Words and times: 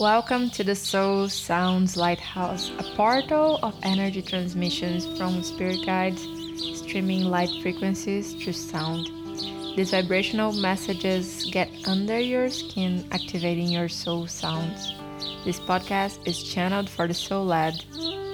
Welcome 0.00 0.50
to 0.50 0.64
the 0.64 0.74
Soul 0.74 1.28
Sounds 1.28 1.96
Lighthouse, 1.96 2.68
a 2.80 2.82
portal 2.96 3.60
of 3.62 3.78
energy 3.84 4.22
transmissions 4.22 5.06
from 5.16 5.40
spirit 5.44 5.86
guides, 5.86 6.20
streaming 6.80 7.26
light 7.26 7.50
frequencies 7.62 8.34
through 8.34 8.54
sound. 8.54 9.06
These 9.76 9.92
vibrational 9.92 10.52
messages 10.52 11.48
get 11.52 11.70
under 11.86 12.18
your 12.18 12.50
skin, 12.50 13.06
activating 13.12 13.68
your 13.68 13.88
soul 13.88 14.26
sounds. 14.26 14.92
This 15.44 15.60
podcast 15.60 16.26
is 16.26 16.42
channeled 16.42 16.90
for 16.90 17.06
the 17.06 17.14
soul 17.14 17.46
led, 17.46 17.84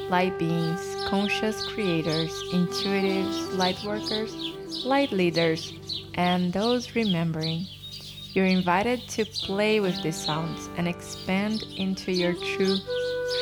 light 0.08 0.38
beings, 0.38 0.80
conscious 1.08 1.62
creators, 1.66 2.32
intuitives, 2.54 3.54
light 3.58 3.76
workers, 3.84 4.34
light 4.86 5.12
leaders, 5.12 5.74
and 6.14 6.54
those 6.54 6.96
remembering. 6.96 7.66
You're 8.32 8.46
invited 8.46 9.08
to 9.08 9.24
play 9.24 9.80
with 9.80 10.04
these 10.04 10.14
sounds 10.14 10.70
and 10.76 10.86
expand 10.86 11.64
into 11.76 12.12
your 12.12 12.32
true 12.34 12.76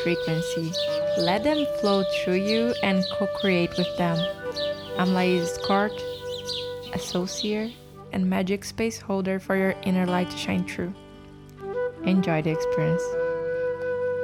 frequency. 0.02 0.72
Let 1.18 1.44
them 1.44 1.66
flow 1.78 2.04
through 2.04 2.40
you 2.46 2.74
and 2.82 3.04
co 3.18 3.26
create 3.38 3.76
with 3.76 3.94
them. 3.98 4.16
I'm 4.96 5.08
Laiz 5.08 5.62
Court, 5.62 5.92
associate 6.94 7.74
and 8.12 8.30
magic 8.30 8.64
space 8.64 8.98
holder 8.98 9.38
for 9.38 9.56
your 9.56 9.74
inner 9.82 10.06
light 10.06 10.30
to 10.30 10.38
shine 10.38 10.66
through. 10.66 10.94
Enjoy 12.04 12.40
the 12.40 12.52
experience. 12.52 13.02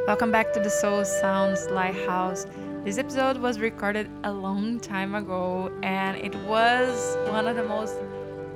Welcome 0.06 0.32
back 0.32 0.54
to 0.54 0.60
the 0.60 0.70
Soul 0.70 1.04
Sounds 1.04 1.66
Lighthouse. 1.66 2.46
This 2.87 2.96
episode 2.96 3.37
was 3.37 3.60
recorded 3.60 4.09
a 4.24 4.32
long 4.32 4.80
time 4.80 5.15
ago 5.15 5.70
and 5.82 6.16
it 6.16 6.34
was 6.46 7.18
one 7.28 7.46
of 7.48 7.56
the 7.56 7.65
most 7.65 7.96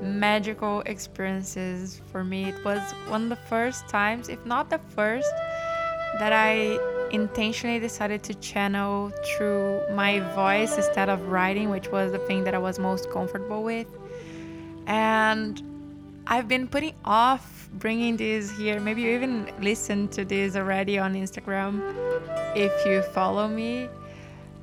magical 0.02 0.80
experiences 0.82 2.00
for 2.10 2.24
me. 2.24 2.46
It 2.46 2.64
was 2.64 2.80
one 3.08 3.24
of 3.24 3.28
the 3.28 3.36
first 3.48 3.88
times, 3.88 4.28
if 4.28 4.44
not 4.46 4.70
the 4.70 4.78
first, 4.94 5.30
that 6.18 6.32
I 6.32 6.78
intentionally 7.10 7.78
decided 7.78 8.22
to 8.24 8.34
channel 8.34 9.12
through 9.24 9.80
my 9.92 10.20
voice 10.34 10.76
instead 10.76 11.08
of 11.08 11.28
writing, 11.28 11.70
which 11.70 11.88
was 11.88 12.12
the 12.12 12.18
thing 12.18 12.44
that 12.44 12.54
I 12.54 12.58
was 12.58 12.78
most 12.78 13.10
comfortable 13.10 13.62
with. 13.62 13.86
And 14.86 15.62
I've 16.26 16.48
been 16.48 16.68
putting 16.68 16.94
off 17.04 17.68
bringing 17.74 18.16
this 18.16 18.50
here. 18.50 18.80
Maybe 18.80 19.02
you 19.02 19.10
even 19.10 19.52
listened 19.60 20.12
to 20.12 20.24
this 20.24 20.56
already 20.56 20.98
on 20.98 21.14
Instagram 21.14 21.94
if 22.56 22.72
you 22.86 23.02
follow 23.14 23.48
me. 23.48 23.88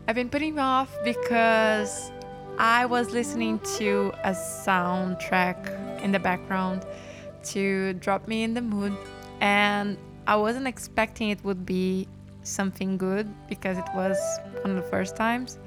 I've 0.08 0.16
been 0.16 0.30
putting 0.30 0.60
off 0.60 0.96
because 1.04 2.12
I 2.58 2.86
was 2.86 3.12
listening 3.12 3.60
to 3.78 4.14
a 4.24 4.32
soundtrack 4.32 6.02
in 6.02 6.14
the 6.14 6.20
background 6.20 6.86
to 7.52 7.94
drop 7.96 8.30
me 8.30 8.44
in 8.44 8.54
the 8.54 8.62
mood, 8.62 8.96
and 9.42 9.98
I 10.26 10.38
wasn't 10.38 10.66
expecting 10.66 11.30
it 11.30 11.44
would 11.44 11.66
be 11.66 12.08
something 12.44 12.98
good 12.98 13.28
because 13.50 13.78
it 13.78 13.86
was 13.94 14.18
one 14.62 14.78
of 14.78 14.82
the 14.82 14.90
first 14.90 15.18
times, 15.18 15.60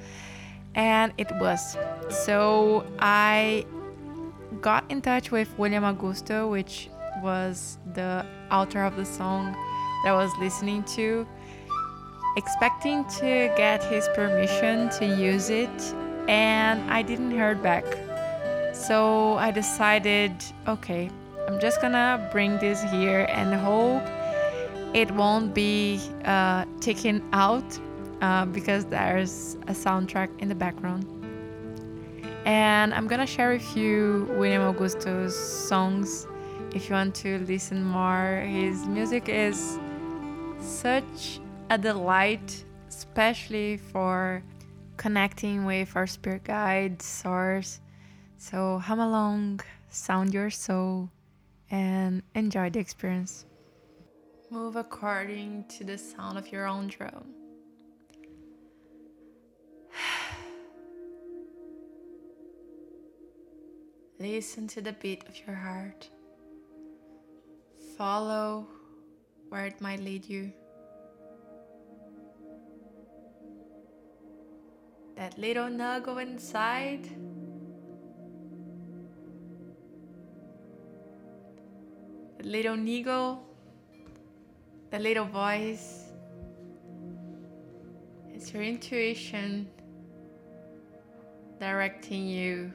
and 0.75 1.13
it 1.19 1.31
was. 1.33 1.77
So 2.09 2.87
I 2.99 3.67
got 4.63 4.91
in 4.91 5.03
touch 5.03 5.31
with 5.31 5.57
William 5.59 5.85
Augusto, 5.85 6.51
which 6.51 6.89
was 7.23 7.77
the 7.93 8.25
author 8.51 8.83
of 8.83 8.97
the 8.97 9.05
song 9.05 9.53
that 10.05 10.13
I 10.13 10.15
was 10.15 10.33
listening 10.39 10.85
to, 10.85 11.27
expecting 12.39 13.05
to 13.19 13.53
get 13.59 13.85
his 13.85 14.09
permission 14.15 14.89
to 14.99 15.05
use 15.05 15.51
it 15.51 15.95
and 16.29 16.89
I 16.91 17.03
didn't 17.03 17.31
hear 17.31 17.55
back. 17.55 17.85
So 18.75 19.35
I 19.39 19.51
decided, 19.51 20.33
okay, 20.69 21.11
I'm 21.49 21.59
just 21.59 21.81
gonna 21.81 22.29
bring 22.31 22.59
this 22.59 22.83
here 22.83 23.27
and 23.31 23.55
hope 23.55 24.03
it 24.95 25.11
won't 25.13 25.55
be 25.55 26.01
uh, 26.25 26.65
taken 26.81 27.27
out 27.33 27.79
uh, 28.21 28.45
because 28.47 28.85
there's 28.85 29.55
a 29.67 29.73
soundtrack 29.73 30.29
in 30.41 30.49
the 30.49 30.55
background. 30.55 31.07
And 32.45 32.95
I'm 32.95 33.07
gonna 33.09 33.27
share 33.27 33.53
with 33.53 33.77
you 33.77 34.27
William 34.39 34.63
Augusto's 34.63 35.37
songs 35.37 36.27
if 36.75 36.89
you 36.89 36.95
want 36.95 37.15
to 37.17 37.39
listen 37.41 37.83
more. 37.85 38.45
His 38.47 38.87
music 38.87 39.29
is 39.29 39.79
such 40.61 41.41
a 41.71 41.79
delight, 41.79 42.65
especially 42.89 43.79
for 43.79 44.43
connecting 44.99 45.65
with 45.65 45.97
our 45.97 46.07
spirit 46.07 46.45
guide, 46.45 47.01
source. 47.01 47.81
So 48.37 48.77
hum 48.79 49.01
along, 49.01 49.61
sound 49.89 50.35
your 50.35 50.51
soul, 50.51 51.09
and 51.71 52.23
enjoy 52.35 52.69
the 52.69 52.81
experience. 52.81 53.47
Move 54.51 54.77
according 54.77 55.65
to 55.69 55.85
the 55.85 55.97
sound 55.97 56.37
of 56.37 56.53
your 56.53 56.67
own 56.67 56.89
drum. 56.89 57.33
Listen 64.19 64.67
to 64.69 64.81
the 64.81 64.93
beat 64.93 65.25
of 65.29 65.37
your 65.47 65.57
heart. 65.57 66.09
Follow 67.97 68.67
where 69.49 69.67
it 69.67 69.81
might 69.81 70.01
lead 70.01 70.25
you. 70.25 70.53
That 75.19 75.37
little 75.37 75.65
nuggle 75.65 76.23
inside. 76.23 77.03
The 82.39 82.45
little 82.45 82.77
niggle, 82.77 83.43
the 84.93 85.01
little 85.01 85.25
voice. 85.25 86.05
It's 88.33 88.55
your 88.55 88.63
intuition 88.63 89.69
directing 91.59 92.29
you 92.29 92.71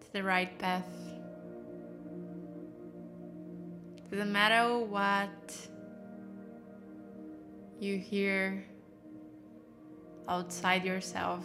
to 0.00 0.12
the 0.12 0.24
right 0.24 0.58
path. 0.58 0.90
Doesn't 4.10 4.32
matter 4.32 4.78
what 4.78 5.56
you 7.78 7.98
hear 7.98 8.64
outside 10.28 10.84
yourself. 10.84 11.44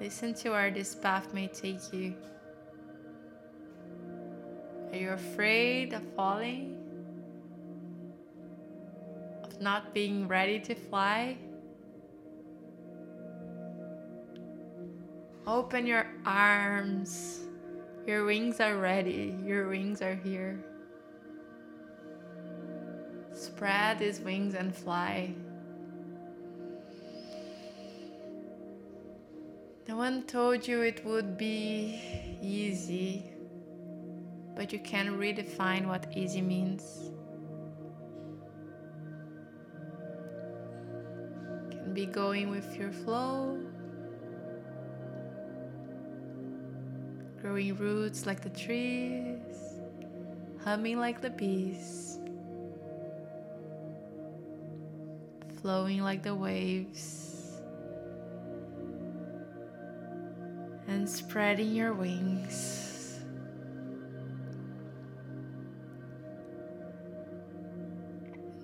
Listen 0.00 0.32
to 0.34 0.50
where 0.50 0.70
this 0.70 0.94
path 0.94 1.34
may 1.34 1.48
take 1.48 1.92
you. 1.92 2.14
Are 4.92 4.96
you 4.96 5.10
afraid 5.10 5.92
of 5.92 6.02
falling? 6.14 6.76
Of 9.42 9.60
not 9.60 9.92
being 9.92 10.28
ready 10.28 10.60
to 10.60 10.74
fly? 10.74 11.36
Open 15.46 15.86
your 15.86 16.06
arms. 16.24 17.40
Your 18.06 18.24
wings 18.24 18.60
are 18.60 18.76
ready. 18.76 19.36
Your 19.44 19.68
wings 19.68 20.00
are 20.00 20.14
here. 20.14 20.64
Spread 23.58 23.98
his 23.98 24.20
wings 24.20 24.54
and 24.54 24.72
fly. 24.72 25.34
No 29.88 29.96
one 29.96 30.22
told 30.28 30.68
you 30.68 30.82
it 30.82 31.04
would 31.04 31.36
be 31.36 32.00
easy, 32.40 33.32
but 34.54 34.72
you 34.72 34.78
can 34.78 35.18
redefine 35.18 35.88
what 35.88 36.06
easy 36.16 36.40
means. 36.40 37.10
can 41.72 41.92
be 41.92 42.06
going 42.06 42.50
with 42.50 42.76
your 42.76 42.92
flow, 42.92 43.58
growing 47.42 47.76
roots 47.76 48.24
like 48.24 48.40
the 48.40 48.50
trees, 48.50 49.80
humming 50.62 51.00
like 51.00 51.20
the 51.20 51.30
bees. 51.30 52.18
Flowing 55.68 56.00
like 56.00 56.22
the 56.22 56.34
waves 56.34 57.60
and 60.86 61.06
spreading 61.06 61.74
your 61.74 61.92
wings. 61.92 63.20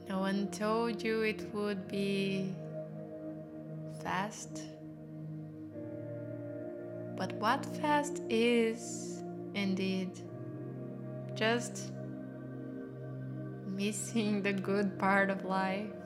No 0.09 0.19
one 0.21 0.49
told 0.51 1.03
you 1.03 1.21
it 1.21 1.53
would 1.53 1.87
be 1.89 2.55
fast. 4.03 4.63
But 7.19 7.35
what 7.35 7.67
fast 7.83 8.23
is, 8.31 9.23
indeed, 9.53 10.11
just 11.35 11.93
missing 13.67 14.41
the 14.41 14.55
good 14.55 14.99
part 14.99 15.29
of 15.29 15.45
life. 15.45 16.04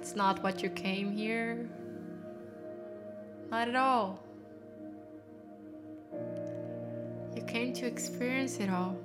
That's 0.00 0.16
not 0.16 0.42
what 0.42 0.62
you 0.62 0.70
came 0.70 1.12
here. 1.12 1.68
Not 3.50 3.68
at 3.68 3.76
all. 3.76 4.24
You 7.36 7.42
came 7.42 7.74
to 7.74 7.86
experience 7.86 8.60
it 8.60 8.70
all. 8.70 8.96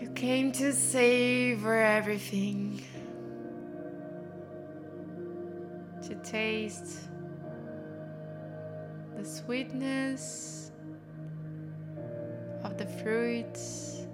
You 0.00 0.10
came 0.16 0.50
to 0.50 0.72
savor 0.72 1.80
everything, 1.80 2.82
to 6.02 6.16
taste 6.24 7.08
the 9.16 9.24
sweetness 9.24 10.72
of 12.64 12.76
the 12.78 12.86
fruits 12.86 14.08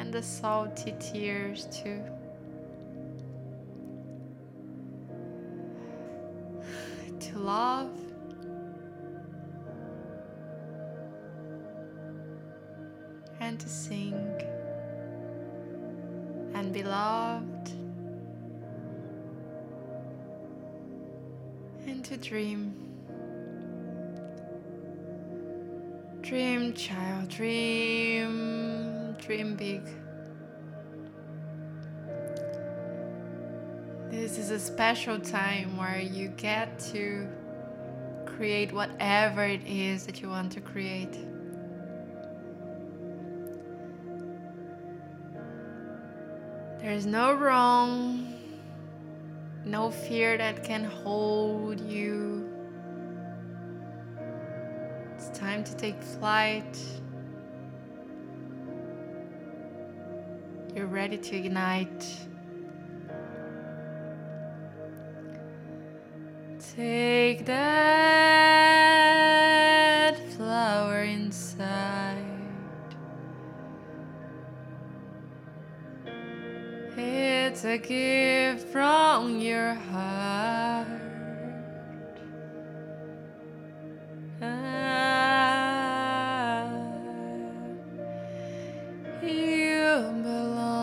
and 0.00 0.12
the 0.12 0.22
salty 0.22 0.96
tears, 0.98 1.66
too. 1.66 2.02
Love 7.54 7.96
and 13.38 13.60
to 13.60 13.68
sing 13.68 14.16
and 16.54 16.72
be 16.72 16.82
loved 16.82 17.68
and 21.86 22.04
to 22.04 22.16
dream. 22.16 22.74
Dream, 26.22 26.72
child, 26.72 27.28
dream, 27.28 29.14
dream 29.24 29.54
big. 29.54 29.82
This 34.10 34.38
is 34.38 34.50
a 34.50 34.58
special 34.58 35.20
time 35.20 35.76
where 35.76 36.00
you 36.00 36.28
get 36.28 36.80
to 36.92 37.28
create 38.26 38.72
whatever 38.72 39.44
it 39.44 39.66
is 39.66 40.06
that 40.06 40.20
you 40.20 40.28
want 40.28 40.52
to 40.52 40.60
create. 40.60 41.16
There's 46.80 47.06
no 47.06 47.32
wrong, 47.32 48.34
no 49.64 49.90
fear 49.90 50.36
that 50.36 50.62
can 50.62 50.84
hold 50.84 51.80
you. 51.80 52.50
It's 55.16 55.30
time 55.38 55.64
to 55.64 55.74
take 55.76 56.02
flight. 56.02 56.78
You're 60.74 60.86
ready 60.86 61.16
to 61.16 61.36
ignite. 61.36 62.06
Take 66.76 67.46
that 67.46 68.13
A 77.74 77.78
gift 77.78 78.68
from 78.68 79.40
your 79.40 79.74
heart. 79.74 80.86
Ah, 84.40 85.10
you 89.20 89.90
belong 90.22 90.78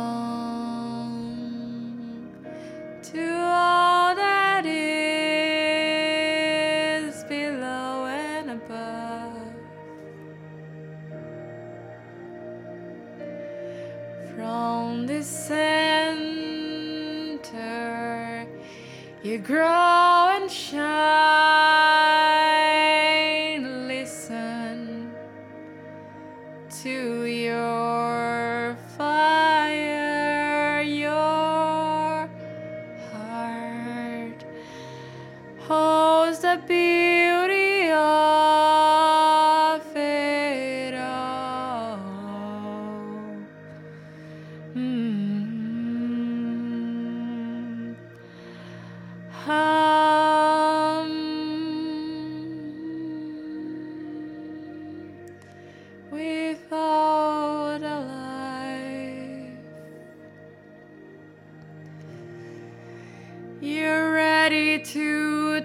to 3.03 3.50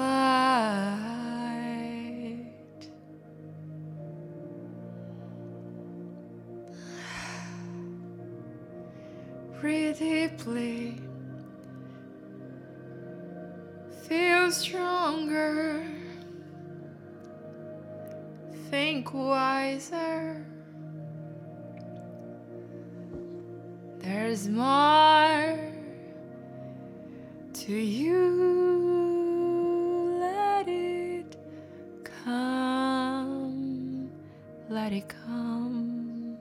Breathe 9.61 9.99
deeply. 9.99 10.97
Feel 14.05 14.51
stronger. 14.51 15.85
Think 18.69 19.13
wiser. 19.13 20.45
There's 24.19 24.49
more 24.49 25.59
to 27.53 27.71
you. 27.71 28.19
Let 30.19 30.67
it 30.67 31.37
come. 32.25 34.09
Let 34.69 34.91
it 34.91 35.07
come. 35.07 36.39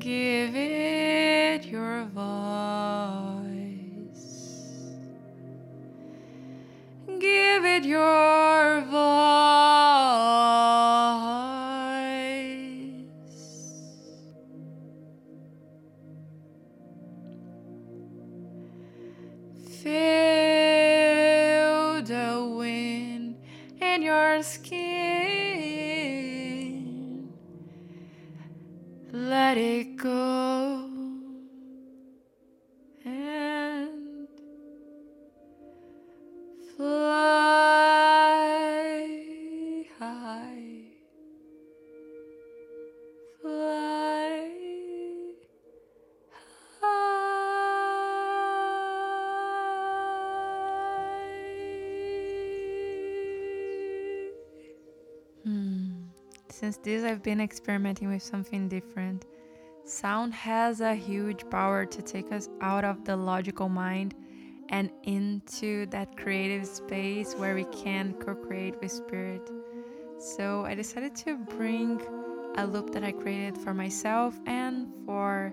Give 0.00 0.56
it 0.56 0.81
Let 29.52 29.60
it 29.60 29.98
go 29.98 30.88
and 33.04 34.26
fly 36.74 36.94
high. 39.98 40.84
Fly 43.42 44.48
high. 46.80 47.92
Hmm. 55.44 56.08
Since 56.48 56.78
this, 56.78 57.04
I've 57.04 57.22
been 57.22 57.42
experimenting 57.42 58.08
with 58.08 58.22
something 58.22 58.70
different. 58.70 59.26
Sound 59.92 60.32
has 60.32 60.80
a 60.80 60.94
huge 60.94 61.48
power 61.50 61.84
to 61.84 62.00
take 62.00 62.32
us 62.32 62.48
out 62.62 62.82
of 62.82 63.04
the 63.04 63.14
logical 63.14 63.68
mind 63.68 64.14
and 64.70 64.90
into 65.02 65.84
that 65.90 66.16
creative 66.16 66.66
space 66.66 67.34
where 67.34 67.54
we 67.54 67.64
can 67.64 68.14
co 68.14 68.34
create 68.34 68.74
with 68.80 68.90
spirit. 68.90 69.50
So 70.18 70.64
I 70.64 70.74
decided 70.74 71.14
to 71.16 71.36
bring 71.36 72.00
a 72.56 72.66
loop 72.66 72.90
that 72.94 73.04
I 73.04 73.12
created 73.12 73.58
for 73.58 73.74
myself 73.74 74.40
and 74.46 74.88
for 75.04 75.52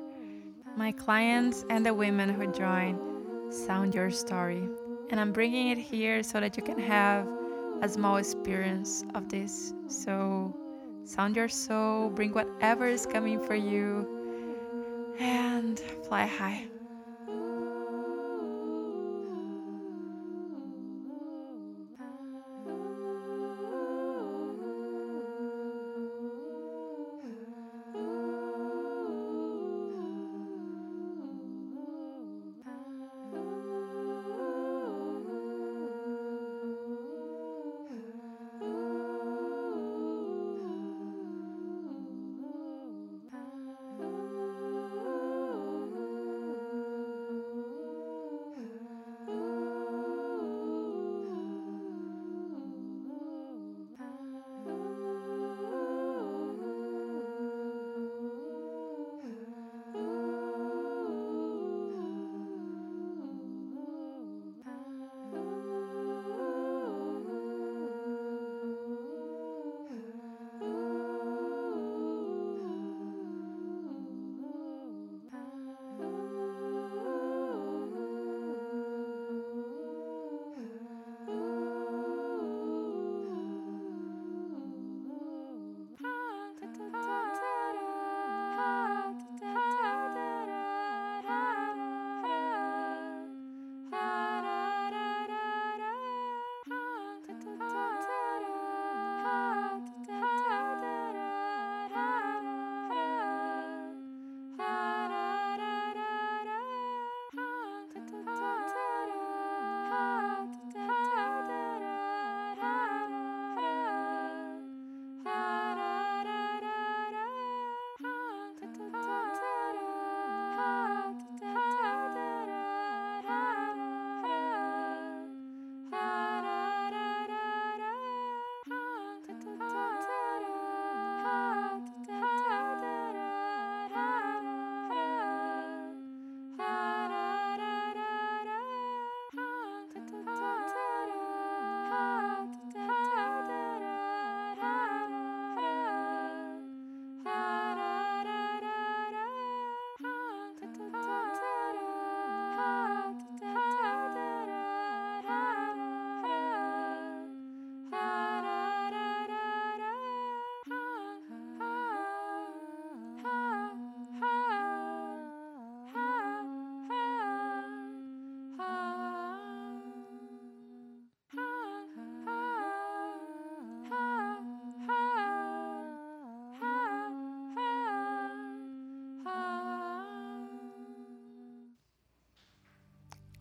my 0.78 0.94
clients 0.94 1.66
and 1.70 1.86
the 1.86 1.94
women 1.94 2.30
who 2.30 2.50
join 2.54 2.98
Sound 3.52 3.94
Your 3.94 4.10
Story. 4.10 4.70
And 5.10 5.20
I'm 5.20 5.34
bringing 5.34 5.68
it 5.68 5.78
here 5.78 6.24
so 6.24 6.40
that 6.40 6.56
you 6.56 6.64
can 6.64 6.80
have 6.80 7.28
a 7.82 7.90
small 7.90 8.16
experience 8.16 9.04
of 9.16 9.28
this. 9.28 9.74
So, 9.88 10.56
sound 11.04 11.36
your 11.36 11.50
soul, 11.50 12.10
bring 12.10 12.32
whatever 12.32 12.88
is 12.88 13.06
coming 13.06 13.44
for 13.46 13.56
you, 13.56 14.19
and 15.20 15.80
fly 16.08 16.26
high. 16.26 16.79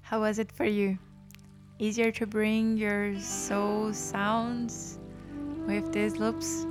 How 0.08 0.20
was 0.20 0.38
it 0.38 0.50
for 0.50 0.64
you? 0.64 0.96
Easier 1.78 2.10
to 2.12 2.26
bring 2.26 2.78
your 2.78 3.20
soul 3.20 3.92
sounds 3.92 4.98
with 5.66 5.92
these 5.92 6.16
loops? 6.16 6.64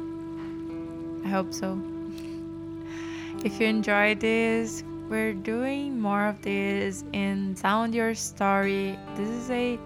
I 1.24 1.28
hope 1.28 1.54
so. 1.54 1.78
If 3.46 3.62
you 3.62 3.68
enjoyed 3.68 4.22
this, 4.22 4.84
we're 5.08 5.36
doing 5.36 6.02
more 6.02 6.26
of 6.26 6.42
this 6.42 7.04
in 7.14 7.56
Sound 7.56 7.94
Your 7.94 8.16
Story. 8.16 8.98
This 9.16 9.30
is 9.30 9.52
a 9.52 9.78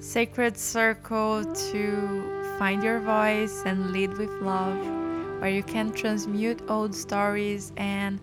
sacred 0.00 0.56
circle 0.56 1.44
to 1.44 2.56
find 2.58 2.82
your 2.82 3.00
voice 3.00 3.64
and 3.66 3.92
lead 3.92 4.16
with 4.16 4.32
love, 4.40 4.80
where 5.42 5.50
you 5.50 5.62
can 5.62 5.92
transmute 5.92 6.62
old 6.70 6.94
stories 6.94 7.74
and 7.76 8.18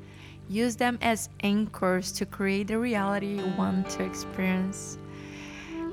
Use 0.49 0.75
them 0.75 0.97
as 1.03 1.29
anchors 1.43 2.11
to 2.13 2.25
create 2.25 2.67
the 2.67 2.79
reality 2.79 3.35
you 3.35 3.45
want 3.55 3.87
to 3.91 4.03
experience. 4.03 4.97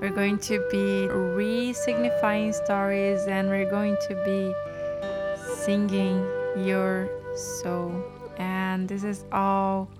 We're 0.00 0.08
going 0.08 0.38
to 0.38 0.66
be 0.70 1.06
re 1.08 1.75
signifying 1.75 2.54
stories 2.54 3.20
and 3.26 3.50
we're 3.50 3.68
going 3.68 3.98
to 4.08 4.14
be 4.25 4.54
singing 5.56 6.26
your 6.56 7.10
soul. 7.34 8.02
And 8.38 8.88
this 8.88 9.04
is 9.04 9.26
all 9.30 9.90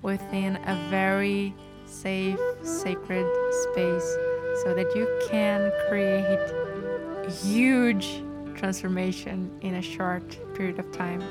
within 0.00 0.56
a 0.56 0.88
very 0.88 1.54
safe, 1.84 2.40
sacred 2.62 3.26
space 3.50 4.16
so 4.64 4.72
that 4.74 4.90
you 4.96 5.06
can 5.28 5.70
create 5.90 6.54
huge 7.30 8.22
transformation 8.54 9.50
in 9.60 9.74
a 9.74 9.82
short 9.82 10.38
period 10.54 10.78
of 10.78 10.90
time. 10.90 11.22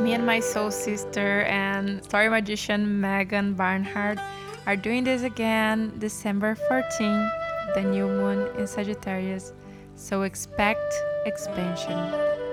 Me 0.00 0.12
and 0.12 0.26
my 0.26 0.40
soul 0.40 0.72
sister 0.72 1.42
and 1.42 2.02
story 2.04 2.28
magician 2.28 3.00
Megan 3.00 3.54
Barnhart 3.54 4.18
are 4.66 4.74
doing 4.76 5.04
this 5.04 5.22
again 5.22 5.92
December 5.98 6.56
14, 6.68 7.30
the 7.74 7.82
new 7.82 8.06
moon 8.06 8.48
in 8.58 8.66
Sagittarius. 8.66 9.52
So 9.94 10.22
expect 10.22 10.82
expansion. 11.26 11.96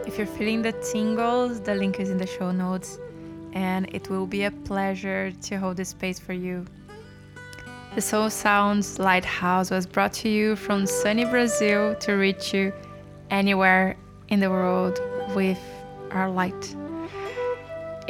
If 0.06 0.18
you're 0.18 0.28
feeling 0.28 0.62
the 0.62 0.72
tingles, 0.74 1.60
the 1.60 1.74
link 1.74 2.00
is 2.00 2.12
in 2.12 2.18
the 2.20 2.28
show 2.28 2.52
notes, 2.52 3.00
and 3.54 3.90
it 3.94 4.08
will 4.10 4.28
be 4.28 4.44
a 4.44 4.52
pleasure 4.52 5.32
to 5.32 5.58
hold 5.58 5.78
this 5.78 5.90
space 5.90 6.20
for 6.20 6.34
you. 6.34 6.66
The 7.96 8.02
Soul 8.02 8.30
Sounds 8.30 9.00
Lighthouse 9.00 9.72
was 9.72 9.88
brought 9.88 10.14
to 10.14 10.30
you 10.30 10.56
from 10.56 10.86
sunny 10.86 11.26
Brazil 11.26 11.96
to 11.96 12.14
reach 12.14 12.54
you 12.54 12.72
anywhere 13.32 13.98
in 14.30 14.40
the 14.40 14.50
world 14.50 15.02
with 15.36 15.60
our 16.12 16.30
light. 16.30 16.76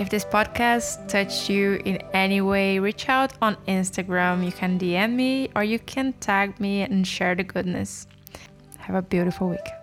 If 0.01 0.09
this 0.09 0.25
podcast 0.25 1.07
touched 1.07 1.47
you 1.47 1.79
in 1.85 1.97
any 2.11 2.41
way, 2.41 2.79
reach 2.79 3.07
out 3.07 3.33
on 3.39 3.55
Instagram. 3.67 4.43
You 4.43 4.51
can 4.51 4.79
DM 4.79 5.13
me 5.13 5.51
or 5.55 5.63
you 5.63 5.77
can 5.77 6.13
tag 6.13 6.59
me 6.59 6.81
and 6.81 7.05
share 7.05 7.35
the 7.35 7.43
goodness. 7.43 8.07
Have 8.79 8.95
a 8.95 9.03
beautiful 9.03 9.49
week. 9.49 9.80